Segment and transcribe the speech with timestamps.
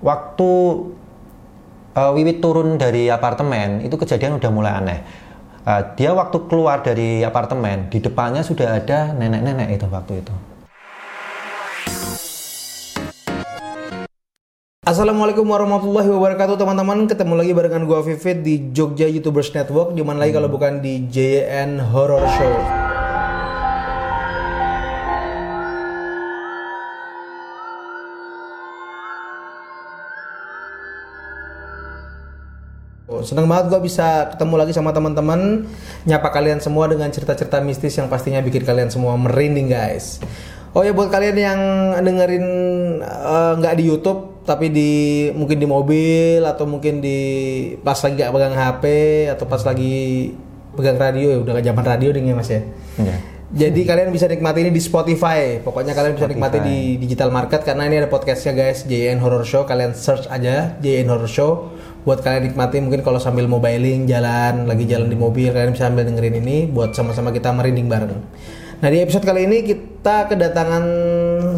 [0.00, 0.50] waktu
[1.96, 5.00] uh, Wiwit turun dari apartemen itu kejadian udah mulai aneh.
[5.60, 10.34] Uh, dia waktu keluar dari apartemen di depannya sudah ada nenek-nenek itu waktu itu.
[14.80, 20.26] Assalamualaikum warahmatullahi wabarakatuh teman-teman Ketemu lagi barengan gua Vivit di Jogja YouTubers Network Di mana
[20.26, 22.79] lagi kalau bukan di JN Horror Show
[33.26, 35.66] Senang banget gua bisa ketemu lagi sama teman-teman
[36.06, 40.22] Nyapa kalian semua dengan cerita-cerita mistis yang pastinya bikin kalian semua merinding guys
[40.70, 41.60] Oh ya buat kalian yang
[42.06, 42.46] dengerin
[43.02, 44.92] eh, nggak di YouTube tapi di
[45.30, 47.18] mungkin di mobil atau mungkin di
[47.86, 48.84] pas lagi gak pegang HP
[49.36, 50.32] atau pas lagi
[50.74, 52.62] pegang radio ya udah gak zaman radio nih ya, mas ya.
[52.98, 53.16] Iya.
[53.50, 55.58] Jadi kalian bisa nikmati ini di Spotify.
[55.58, 59.66] Pokoknya kalian bisa nikmati di digital market karena ini ada podcastnya guys, JN Horror Show.
[59.66, 61.74] Kalian search aja JN Horror Show
[62.06, 62.78] buat kalian nikmati.
[62.78, 66.94] Mungkin kalau sambil mobiling, jalan, lagi jalan di mobil, kalian bisa sambil dengerin ini buat
[66.94, 68.22] sama-sama kita merinding bareng.
[68.80, 70.84] Nah di episode kali ini kita kedatangan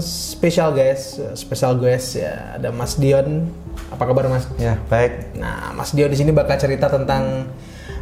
[0.01, 3.53] spesial guys, spesial guys ya ada Mas Dion.
[3.93, 4.49] Apa kabar Mas?
[4.57, 5.37] Ya baik.
[5.37, 7.53] Nah, Mas Dio di sini bakal cerita tentang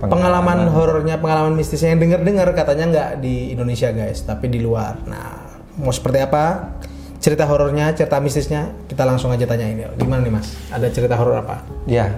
[0.01, 4.97] pengalaman, horornya, pengalaman mistisnya yang denger-dengar katanya nggak di Indonesia guys, tapi di luar.
[5.05, 6.73] Nah, mau seperti apa?
[7.21, 9.85] Cerita horornya, cerita mistisnya, kita langsung aja tanya ini.
[10.01, 10.57] Gimana nih Mas?
[10.73, 11.61] Ada cerita horor apa?
[11.85, 12.17] Ya,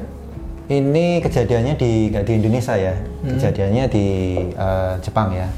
[0.71, 2.95] ini kejadiannya di nggak di Indonesia ya,
[3.27, 4.07] kejadiannya di
[4.55, 5.51] eh, Jepang ya.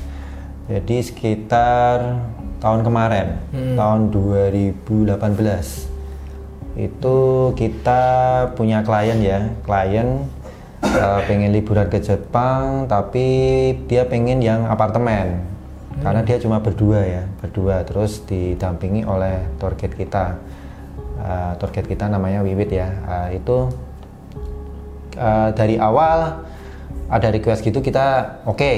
[0.65, 2.25] Jadi sekitar
[2.65, 3.37] tahun kemarin,
[3.77, 5.13] tahun 2018
[6.75, 7.19] itu
[7.53, 8.03] kita
[8.57, 10.25] punya klien ya, klien
[10.85, 13.27] eh, pengen liburan ke Jepang, tapi
[13.89, 15.41] dia pengen yang apartemen,
[16.05, 20.37] karena dia cuma berdua ya, berdua, terus didampingi oleh guide kita,
[21.57, 23.73] tour guide kita namanya Wiwit ya, Eh, itu
[25.17, 26.45] eh, dari awal
[27.09, 28.73] ada request gitu kita oke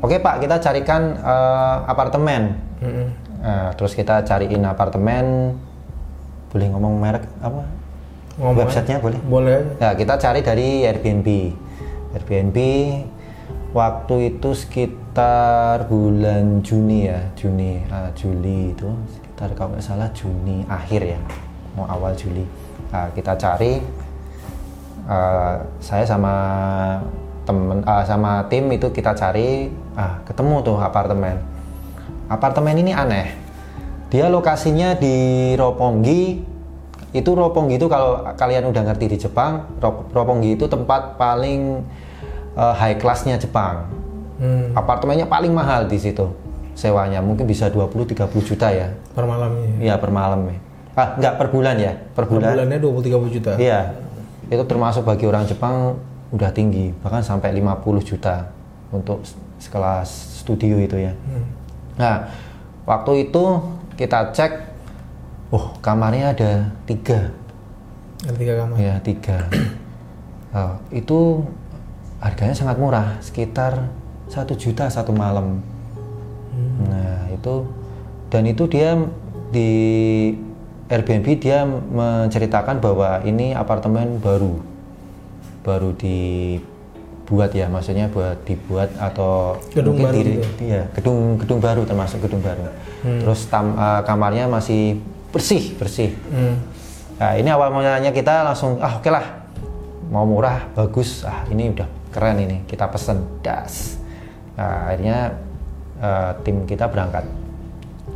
[0.00, 2.42] oke pak kita carikan eh, apartemen.
[3.38, 5.54] Eh, terus kita cariin apartemen.
[6.48, 7.77] Boleh ngomong merek apa
[8.38, 9.18] Ngomong websitenya boleh?
[9.26, 11.28] Boleh ya kita cari dari Airbnb.
[12.14, 12.58] Airbnb
[13.74, 20.62] waktu itu sekitar bulan Juni ya Juni ah, Juli itu sekitar kalau nggak salah Juni
[20.70, 21.20] akhir ya
[21.74, 22.46] mau awal Juli.
[22.94, 23.82] Nah, kita cari
[25.10, 26.34] eh, saya sama
[27.42, 29.66] temen ah, sama tim itu kita cari
[29.98, 31.42] ah ketemu tuh apartemen.
[32.30, 33.34] Apartemen ini aneh.
[34.14, 36.54] Dia lokasinya di Roppongi
[37.10, 41.80] itu Roppongi itu kalau kalian udah ngerti di Jepang Rop- Roppongi itu tempat paling
[42.54, 43.88] eh, high classnya Jepang.
[44.38, 46.30] Hmm, apartemennya paling mahal di situ
[46.72, 47.18] sewanya.
[47.18, 48.14] Mungkin bisa 20-30
[48.44, 48.92] juta ya.
[49.10, 49.70] Per malamnya.
[49.82, 50.58] Iya per malam ya.
[50.94, 51.92] Ah nggak per bulan ya?
[52.12, 52.54] Per Per bulan.
[52.54, 53.52] bulannya 20-30 juta.
[53.54, 53.94] Iya,
[54.46, 55.98] itu termasuk bagi orang Jepang
[56.28, 58.52] udah tinggi, bahkan sampai 50 juta
[58.90, 59.24] untuk
[59.58, 60.06] sekelas
[60.44, 61.12] studio itu ya.
[61.96, 62.28] Nah,
[62.84, 63.42] waktu itu
[63.96, 64.67] kita cek,
[65.48, 66.52] oh kamarnya ada
[66.84, 67.32] tiga,
[68.20, 68.76] Ada tiga kamar.
[68.76, 69.38] ya tiga.
[70.48, 71.44] Ah, itu
[72.18, 73.84] harganya sangat murah, sekitar
[74.26, 75.60] satu juta satu malam.
[76.80, 77.68] Nah itu
[78.28, 78.96] dan itu dia
[79.48, 79.70] di
[80.86, 84.56] Airbnb dia menceritakan bahwa ini apartemen baru
[85.60, 91.60] baru dibuat ya maksudnya buat dibuat atau Gedung mungkin baru diri- gitu iya gedung gedung
[91.60, 92.72] baru termasuk gedung baru
[93.04, 94.96] terus tam- eh, kamarnya masih
[95.32, 96.56] bersih bersih Hmm.
[97.18, 99.42] Nah, ini awal mulanya kita langsung ah oke lah
[100.06, 103.98] mau murah bagus ah ini udah keren ini kita pesen das.
[104.54, 105.34] Nah, akhirnya
[105.98, 107.26] eh, tim kita berangkat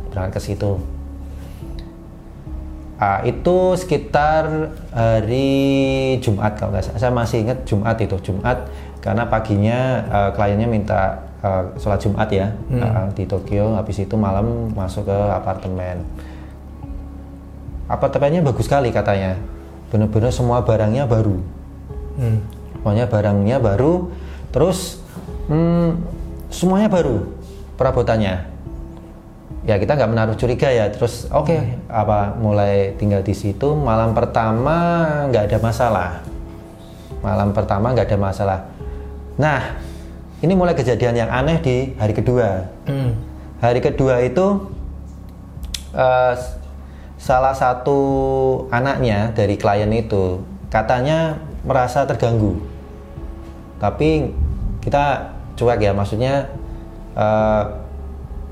[0.07, 0.79] berangkat ke situ.
[2.95, 5.51] Ah, itu sekitar hari
[6.23, 6.99] Jumat kalau nggak salah.
[7.03, 8.71] Saya masih ingat Jumat itu Jumat
[9.03, 13.75] karena paginya eh, kliennya minta eh, sholat Jumat ya eh, di Tokyo.
[13.75, 16.07] Habis itu malam masuk ke apartemen
[17.93, 19.37] apartemennya bagus sekali katanya.
[19.93, 21.37] Bener-bener semua barangnya baru.
[22.13, 22.45] Hmm.
[22.81, 24.09] pokoknya barangnya baru.
[24.53, 25.01] Terus
[25.49, 25.97] hmm,
[26.49, 27.25] semuanya baru
[27.77, 28.53] perabotannya.
[29.63, 30.89] Ya kita nggak menaruh curiga ya.
[30.89, 31.55] Terus oke
[31.87, 33.73] apa mulai tinggal di situ.
[33.77, 34.75] Malam pertama
[35.31, 36.09] nggak ada masalah.
[37.23, 38.59] Malam pertama nggak ada masalah.
[39.39, 39.79] Nah
[40.43, 42.67] ini mulai kejadian yang aneh di hari kedua.
[42.89, 43.15] Hmm.
[43.63, 44.67] hari kedua itu
[45.95, 46.33] eh,
[47.23, 47.99] salah satu
[48.67, 52.59] anaknya dari klien itu katanya merasa terganggu.
[53.79, 54.27] Tapi
[54.83, 56.51] kita cuek ya maksudnya
[57.15, 57.63] eh,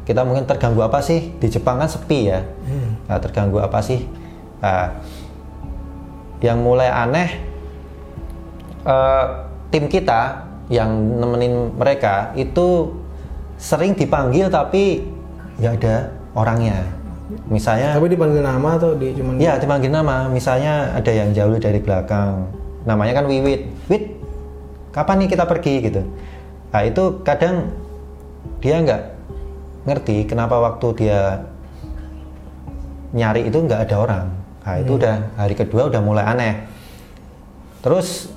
[0.08, 1.36] kita mungkin terganggu apa sih?
[1.36, 2.48] Di Jepang kan sepi ya.
[3.12, 4.08] Nah, terganggu apa sih?
[4.64, 4.96] Nah,
[6.40, 7.30] yang mulai aneh
[8.88, 9.26] eh,
[9.68, 12.96] tim kita yang nemenin mereka itu
[13.60, 15.04] sering dipanggil tapi
[15.60, 15.96] nggak ada
[16.32, 17.01] orangnya
[17.48, 20.28] misalnya Tapi dipanggil nama atau di cuman Ya, dipanggil nama.
[20.28, 22.48] Misalnya ada yang jauh dari belakang.
[22.88, 23.68] Namanya kan Wiwit.
[23.88, 24.04] Wit,
[24.96, 26.02] kapan nih kita pergi gitu.
[26.72, 27.72] Nah, itu kadang
[28.64, 29.02] dia nggak
[29.86, 31.20] ngerti kenapa waktu dia
[33.12, 34.26] nyari itu nggak ada orang.
[34.62, 36.54] Nah, itu udah hari kedua udah mulai aneh.
[37.82, 38.30] Terus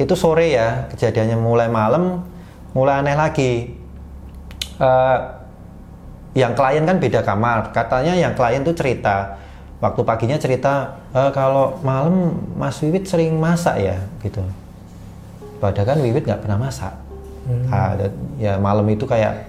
[0.00, 2.24] itu sore ya, kejadiannya mulai malam,
[2.72, 3.52] mulai aneh lagi.
[4.78, 5.18] Eh,
[6.36, 7.72] yang klien kan beda kamar.
[7.72, 9.38] Katanya yang klien tuh cerita
[9.78, 13.96] waktu paginya cerita "Eh, kalau malam Mas Wiwit sering masak ya?
[14.20, 14.42] Gitu.
[15.58, 16.94] Padahal kan Wiwit nggak pernah masak.
[17.72, 19.48] Ah, dan- ya malam itu kayak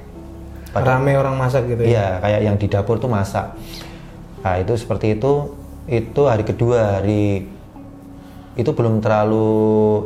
[0.71, 1.89] pada rame orang masak gitu ya.
[1.89, 3.51] iya kayak yang di dapur tuh masak.
[4.39, 5.51] Nah itu seperti itu.
[5.83, 7.49] Itu hari kedua hari
[8.55, 9.49] itu belum terlalu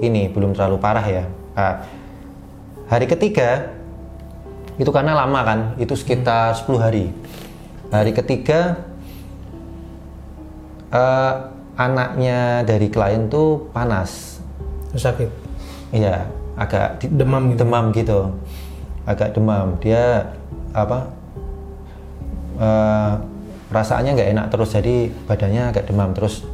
[0.01, 1.25] ini belum terlalu parah ya.
[1.53, 1.83] Nah,
[2.87, 3.69] hari ketiga
[4.77, 7.05] itu karena lama kan itu sekitar 10 hari.
[7.93, 8.81] Hari ketiga
[10.89, 11.33] eh,
[11.77, 14.41] anaknya dari klien tuh panas.
[14.93, 15.29] Sakit.
[15.89, 17.57] iya agak di- Demam gitu.
[17.65, 18.19] demam gitu.
[19.05, 19.77] Agak demam.
[19.81, 20.33] Dia
[20.73, 21.09] apa
[22.57, 23.13] eh,
[23.69, 26.45] perasaannya nggak enak terus jadi badannya agak demam terus.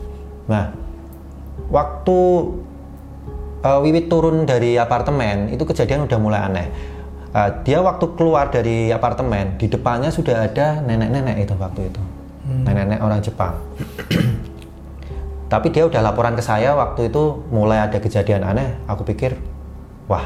[0.51, 0.75] Nah
[1.71, 2.19] waktu
[3.63, 6.68] eh, Wiwit turun dari apartemen itu kejadian udah mulai aneh
[7.30, 12.02] Eh, dia waktu keluar dari apartemen di depannya sudah ada nenek-nenek itu waktu itu.
[12.66, 13.54] Nenek-nenek orang Jepang.
[15.54, 18.81] Tapi dia udah laporan ke saya waktu itu mulai ada kejadian aneh.
[18.90, 19.38] Aku pikir
[20.10, 20.26] wah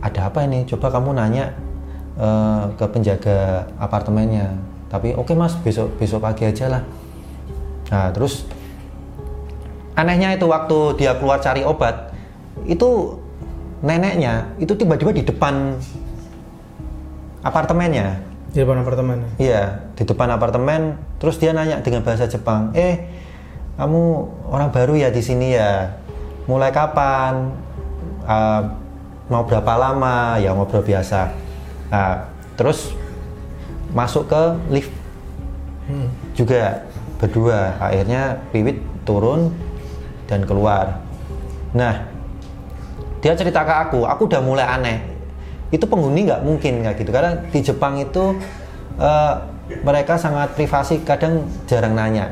[0.00, 0.64] ada apa ini?
[0.64, 1.52] Coba kamu nanya
[2.16, 4.56] eh, ke penjaga apartemennya.
[4.88, 6.82] Tapi oke mas besok besok pagi aja lah.
[7.92, 8.48] Nah terus
[9.92, 12.16] anehnya itu waktu dia keluar cari obat
[12.64, 13.20] itu
[13.84, 15.76] neneknya itu tiba-tiba di depan
[17.44, 19.20] apartemennya Di depan apartemen.
[19.36, 20.96] Iya, di depan apartemen.
[21.20, 23.04] Terus dia nanya dengan bahasa Jepang, eh,
[23.76, 24.02] kamu
[24.48, 25.92] orang baru ya di sini ya?
[26.48, 27.52] Mulai kapan?
[28.24, 28.80] Ah,
[29.28, 30.40] mau berapa lama?
[30.40, 31.36] Ya ngobrol biasa.
[31.92, 32.96] Nah, terus
[33.92, 34.42] masuk ke
[34.72, 34.92] lift
[35.84, 36.08] Hmm.
[36.32, 36.88] juga
[37.20, 37.76] berdua.
[37.76, 39.52] Akhirnya Wiwit turun
[40.32, 41.04] dan keluar.
[41.76, 42.08] Nah,
[43.26, 45.02] dia cerita ke aku, aku udah mulai aneh.
[45.74, 48.38] Itu penghuni nggak mungkin kayak gitu karena di Jepang itu
[49.02, 49.34] eh,
[49.82, 52.30] mereka sangat privasi, kadang jarang nanya.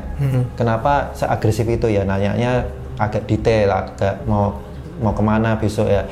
[0.55, 2.63] Kenapa seagresif itu ya nanyanya
[2.95, 4.55] agak detail, agak mau
[5.03, 6.07] mau ke mana besok ya.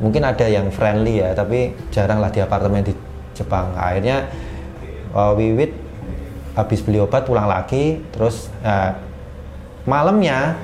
[0.00, 2.96] Mungkin ada yang friendly ya, tapi jarang lah di apartemen di
[3.36, 3.76] Jepang.
[3.76, 4.32] Akhirnya
[5.12, 5.76] eh, Wiwit
[6.56, 8.96] habis beli obat pulang lagi, terus eh,
[9.84, 10.56] malamnya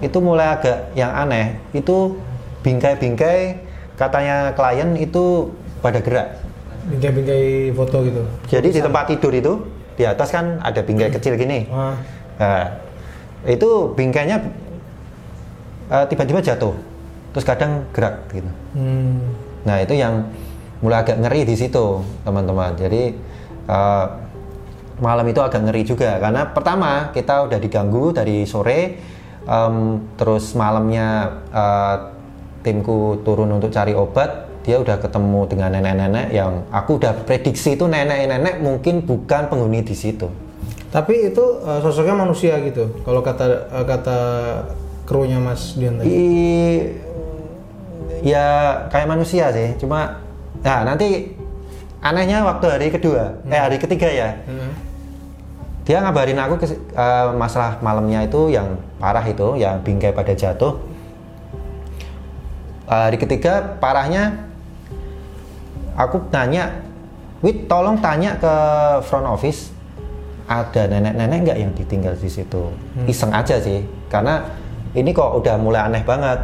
[0.00, 1.56] itu mulai agak yang aneh.
[1.72, 2.20] Itu
[2.60, 3.62] bingkai-bingkai
[3.96, 6.42] katanya klien itu pada gerak.
[6.86, 8.22] Bingkai-bingkai foto gitu.
[8.46, 9.52] jadi di tempat tidur itu
[9.98, 11.66] di atas kan ada bingkai kecil gini.
[11.72, 11.96] Wah.
[12.36, 12.66] nah,
[13.48, 14.38] itu bingkainya
[15.90, 16.74] eh, tiba-tiba jatuh.
[17.32, 18.48] Terus kadang gerak gitu.
[18.76, 19.20] Hmm.
[19.66, 20.24] nah itu yang
[20.80, 22.76] mulai agak ngeri di situ teman-teman.
[22.76, 23.02] Jadi
[23.66, 24.06] eh,
[25.00, 26.20] malam itu agak ngeri juga.
[26.20, 28.80] Karena pertama kita udah diganggu dari sore
[29.46, 29.76] em,
[30.14, 31.06] terus malamnya
[31.48, 31.96] eh,
[32.60, 37.86] timku turun untuk cari obat dia udah ketemu dengan nenek-nenek yang aku udah prediksi itu
[37.86, 40.26] nenek-nenek mungkin bukan penghuni di situ
[40.86, 42.88] Tapi itu eh, sosoknya manusia gitu.
[43.02, 44.18] Kalau kata eh, kata
[45.04, 46.08] krunya Mas Dian tadi.
[46.08, 46.86] I-
[48.24, 48.46] ya
[48.90, 50.18] kayak manusia sih cuma
[50.64, 51.30] nah nanti
[52.00, 54.72] anehnya waktu hari kedua eh hari ketiga ya Hmm.
[55.86, 60.74] Dia ngabarin aku ke, eh, masalah malamnya itu yang parah itu yang bingkai pada jatuh.
[62.90, 64.50] Eh, hari ketiga parahnya
[65.94, 66.82] aku tanya
[67.44, 68.54] Wit tolong tanya ke
[69.06, 69.70] front office
[70.50, 72.72] ada nenek-nenek nggak yang ditinggal di situ?
[73.06, 74.42] Iseng aja sih karena
[74.96, 76.38] ini kok udah mulai aneh banget.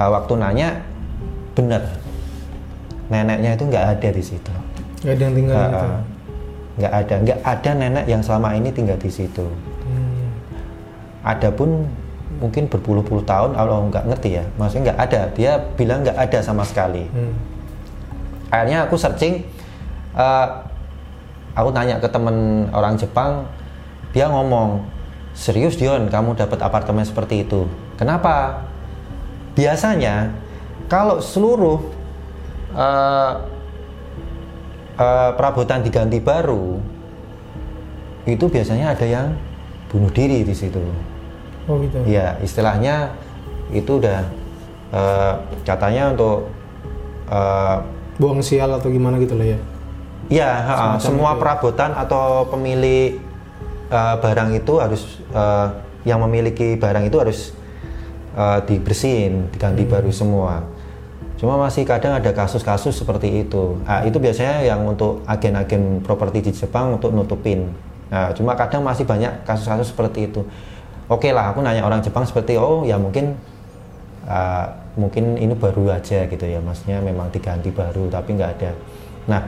[0.00, 0.80] Eh, waktu nanya
[1.52, 1.84] bener
[3.12, 4.52] neneknya itu nggak ada di situ.
[5.04, 5.88] Gak ada yang tinggal Ah, gitu.
[6.78, 7.14] Nggak ada.
[7.22, 9.46] Nggak ada nenek yang selama ini tinggal di situ.
[9.86, 10.30] Hmm.
[11.22, 11.86] Adapun
[12.42, 14.44] mungkin berpuluh-puluh tahun kalau nggak ngerti ya.
[14.58, 15.20] Maksudnya nggak ada.
[15.38, 17.06] Dia bilang nggak ada sama sekali.
[17.10, 17.34] Hmm.
[18.54, 19.42] akhirnya aku searching
[20.14, 20.46] eh,
[21.58, 23.50] aku tanya ke temen orang Jepang
[24.14, 24.86] dia ngomong
[25.34, 27.66] serius Dion kamu dapat apartemen seperti itu?
[27.98, 28.62] Kenapa?
[29.58, 30.30] Biasanya
[30.86, 31.82] kalau seluruh
[32.78, 33.32] eh,
[34.96, 36.78] eh, perabotan diganti baru
[38.24, 39.26] itu biasanya ada yang
[39.88, 40.80] bunuh diri di situ
[41.64, 41.96] Oh gitu.
[42.04, 43.16] Ya istilahnya
[43.72, 44.20] itu udah
[44.92, 45.34] eh,
[45.64, 46.48] katanya untuk
[47.28, 47.76] eh,
[48.14, 49.58] Buang sial atau gimana gitu lah ya.
[50.30, 51.40] ya ha, Semacam semua itu.
[51.40, 53.16] perabotan atau pemilik
[53.88, 55.66] eh, barang itu harus eh,
[56.04, 57.38] yang memiliki barang itu harus
[58.36, 59.92] eh, dibersihin, diganti Hmm.
[59.96, 60.68] baru semua.
[61.34, 63.76] Cuma masih kadang ada kasus-kasus seperti itu.
[63.84, 67.74] Ah, itu biasanya yang untuk agen-agen properti di Jepang untuk nutupin.
[68.08, 70.46] Nah, cuma kadang masih banyak kasus-kasus seperti itu.
[71.10, 73.36] Oke lah, aku nanya orang Jepang seperti oh ya mungkin
[74.24, 78.70] ah, mungkin ini baru aja gitu ya, maksudnya memang diganti baru tapi nggak ada.
[79.28, 79.42] Nah,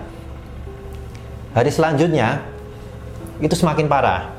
[1.57, 2.45] hari selanjutnya
[3.41, 4.36] itu semakin parah.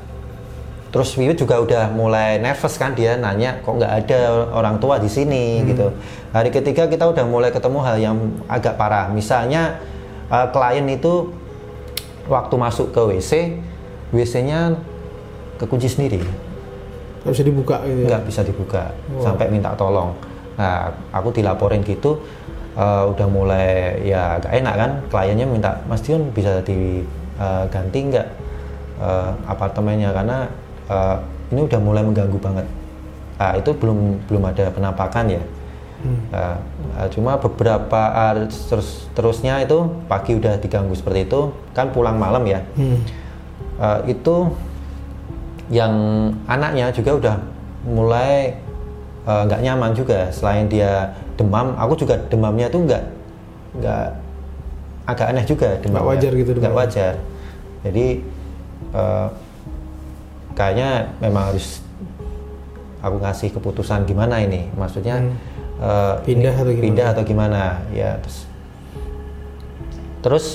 [0.87, 4.19] Terus Wiwit juga udah mulai nervous kan dia nanya kok nggak ada
[4.55, 5.91] orang tua di sini gitu.
[6.31, 8.15] Hari ketiga kita udah mulai ketemu hal yang
[8.47, 9.11] agak parah.
[9.11, 9.83] Misalnya
[10.31, 11.31] eh, klien itu
[12.27, 13.31] waktu masuk ke WC,
[14.11, 14.75] WC-nya
[15.59, 16.19] kekunci sendiri,
[17.23, 18.07] Nggak bisa dibuka gitu ya.
[18.07, 18.83] nggak bisa dibuka
[19.19, 20.15] sampai minta tolong.
[20.55, 22.19] Nah aku dilaporin gitu,
[22.79, 24.91] eh, udah mulai ya gak enak kan.
[25.11, 28.27] Kliennya minta Mas Dion bisa diganti nggak
[29.03, 30.47] eh, apartemennya karena
[30.89, 31.17] eh,
[31.51, 32.67] ini udah mulai mengganggu banget.
[33.37, 35.43] Ah itu belum belum ada penampakan ya.
[36.29, 36.61] Ah,
[36.93, 42.45] ah, cuma beberapa hari terus terusnya itu pagi udah diganggu seperti itu kan pulang malam
[42.45, 42.61] ya.
[42.77, 43.01] Hmm.
[43.77, 44.35] Eh, itu
[45.73, 45.93] yang
[46.47, 47.35] anaknya juga udah
[47.87, 48.55] mulai
[49.27, 53.03] nggak nyaman juga selain dia demam aku juga demamnya tuh nggak
[53.75, 54.07] nggak
[55.03, 57.13] agak aneh juga demamnya Nggak wajar gitu nggak wajar
[57.83, 58.05] jadi
[58.95, 59.27] eh,
[60.57, 61.85] kayaknya memang harus
[63.05, 64.65] aku ngasih keputusan gimana ini.
[64.73, 65.21] Maksudnya
[65.77, 66.81] eh, Pindah ini atau gimana?
[66.81, 67.61] pindah atau gimana?
[67.93, 68.37] Ya terus
[70.25, 70.45] terus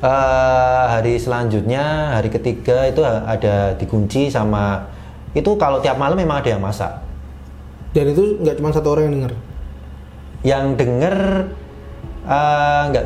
[0.00, 4.88] eh, hari selanjutnya hari ketiga itu ada dikunci sama
[5.36, 7.04] itu kalau tiap malam memang ada yang masak.
[7.92, 9.34] Dan itu nggak cuma satu orang yang denger.
[10.38, 11.16] yang denger
[12.24, 13.04] eh, nggak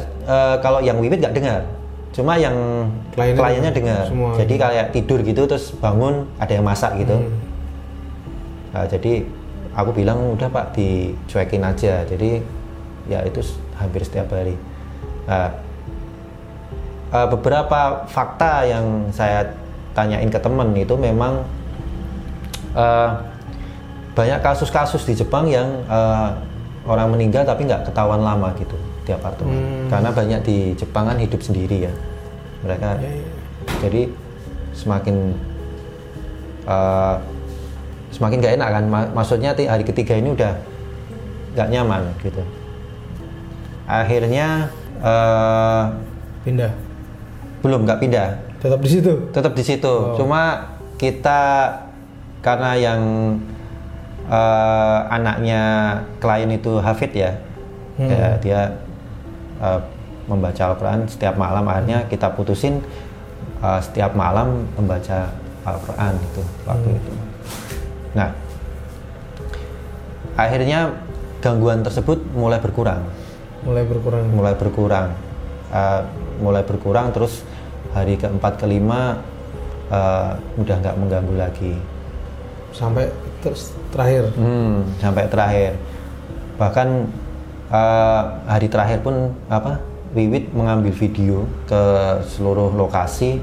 [0.62, 1.81] kalau yang wiwit nggak dengar
[2.12, 4.04] cuma yang Kliennya kliennya dengar,
[4.36, 7.16] jadi kayak tidur gitu terus bangun ada yang masak gitu.
[7.16, 7.32] Hmm.
[8.72, 9.24] Nah, jadi
[9.72, 12.04] aku bilang udah pak dicuekin aja.
[12.04, 12.40] Jadi
[13.08, 13.40] ya itu
[13.76, 14.56] hampir setiap hari.
[15.28, 15.52] Nah,
[17.12, 19.52] eh, beberapa fakta yang saya
[19.92, 21.44] tanyain ke temen itu memang
[22.76, 23.10] eh,
[24.12, 26.28] banyak kasus-kasus di Jepang yang eh,
[26.84, 29.88] orang meninggal tapi nggak ketahuan lama gitu di apartemen Hmm.
[29.88, 31.92] karena banyak di Jepang kan hidup sendiri ya
[32.62, 33.26] mereka Ya, ya.
[33.80, 34.02] jadi
[34.72, 35.34] semakin
[36.62, 37.16] eh,
[38.10, 40.54] semakin gak enak kan Ma- maksudnya hari ketiga ini udah
[41.52, 42.42] nggak nyaman gitu
[43.84, 45.82] akhirnya eh,
[46.42, 46.72] Pindah.
[47.60, 48.28] belum nggak pindah
[48.58, 49.12] Tetap di situ.
[49.30, 50.14] tetap di situ Oh.
[50.14, 51.74] cuma kita
[52.38, 53.00] karena yang
[54.24, 55.62] eh, anaknya
[56.18, 57.32] klien itu hafid ya
[57.92, 58.08] Hmm.
[58.08, 58.60] ya, dia
[59.62, 59.80] eh,
[60.22, 62.82] membaca Al-Quran setiap malam akhirnya kita putusin
[63.62, 65.30] eh, setiap malam membaca
[65.62, 66.98] Al-Quran itu waktu Hmm.
[66.98, 67.12] itu
[68.12, 68.30] nah
[70.34, 70.92] akhirnya
[71.40, 73.02] gangguan tersebut mulai berkurang
[73.62, 74.26] Mulai berkurang.
[74.28, 75.10] mulai berkurang
[75.72, 76.04] Uh,
[76.36, 77.40] mulai berkurang terus
[77.96, 79.16] hari keempat kelima
[79.88, 81.72] uh, udah nggak mengganggu lagi
[82.76, 83.08] Sampai
[83.40, 84.28] terus terakhir.
[84.36, 85.72] Hmm, sampai terakhir
[86.60, 87.08] bahkan
[87.72, 89.80] uh, hari terakhir pun apa
[90.12, 91.82] Wiwit mengambil video ke
[92.22, 93.40] seluruh lokasi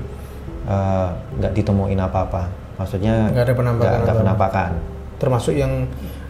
[0.64, 2.46] uh, nggak ditemuin apa-apa
[2.78, 4.72] maksudnya Nggak ada penampakan nggak- penampakan
[5.20, 5.84] Termasuk yang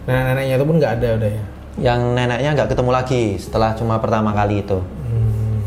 [0.03, 1.43] nenek-neneknya itu pun nggak ada udah ya.
[1.77, 5.59] yang neneknya nggak ketemu lagi setelah cuma pertama kali itu Hmm.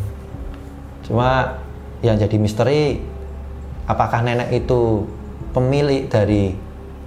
[1.02, 1.58] Cuma
[2.00, 3.02] yang jadi misteri
[3.84, 5.04] apakah nenek itu
[5.50, 6.54] pemilik dari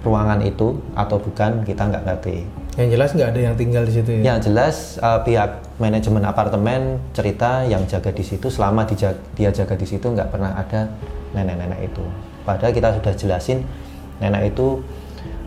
[0.00, 2.36] ruangan itu atau bukan kita nggak ngerti.
[2.76, 4.20] Yang jelas nggak ada yang tinggal di situ ya.
[4.26, 6.80] Yang jelas eh, pihak manajemen apartemen
[7.10, 10.92] cerita yang jaga di situ selama dija- dia jaga di situ nggak pernah ada
[11.32, 12.04] nenek-nenek itu.
[12.44, 13.64] Padahal kita sudah jelasin
[14.20, 14.84] nenek itu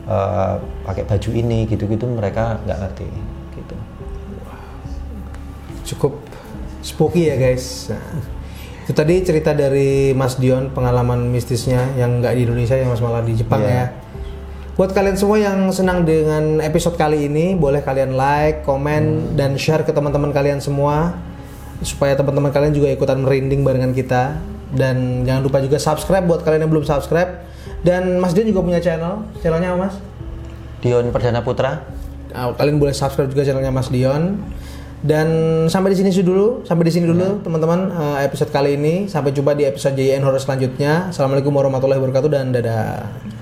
[0.05, 3.07] eh, pakai baju ini gitu-gitu mereka nggak ngerti
[3.55, 3.75] gitu.
[5.85, 6.17] Cukup
[6.81, 7.89] spooky ya guys.
[7.89, 8.01] Nah,
[8.83, 13.21] itu tadi cerita dari Mas Dion pengalaman mistisnya yang nggak di Indonesia yang mas malah
[13.21, 13.69] di Jepang Iya.
[13.69, 13.85] ya.
[14.79, 19.83] Buat kalian semua yang senang dengan episode kali ini, boleh kalian like, komen, dan share
[19.83, 21.19] ke teman-teman kalian semua
[21.83, 24.39] supaya teman-teman kalian juga ikutan merinding barengan kita.
[24.71, 27.43] Dan jangan lupa juga subscribe buat kalian yang belum subscribe.
[27.83, 29.95] Dan Mas Dion juga punya channel, channelnya apa Mas?
[30.79, 31.83] Dion Perdana Putra.
[32.31, 34.39] Nah, kalian boleh subscribe juga channelnya Mas Dion.
[35.03, 35.27] Dan
[35.67, 39.11] sampai di sini dulu, sampai di sini dulu teman-teman eh, episode kali ini.
[39.11, 41.11] Sampai jumpa di episode JN Horror selanjutnya.
[41.11, 43.38] Assalamualaikum warahmatullahi wabarakatuh dan dadah.